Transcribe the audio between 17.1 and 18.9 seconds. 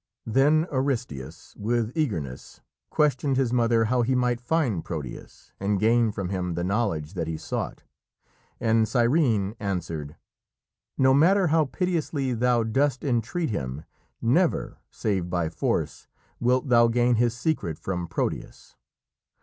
his secret from Proteus.